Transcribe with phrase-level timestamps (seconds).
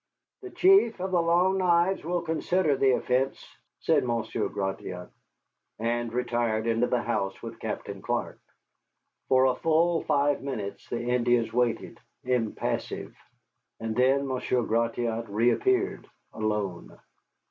[0.41, 3.45] "The Chief of the Long Knives will consider the offence,"
[3.81, 5.09] said Monsieur Gratiot,
[5.77, 8.39] and retired into the house with Colonel Clark.
[9.27, 13.15] For a full five minutes the Indians waited, impassive.
[13.79, 16.97] And then Monsieur Gratiot reappeared, alone.